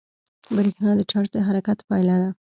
[0.55, 2.29] برېښنا د چارج د حرکت پایله ده.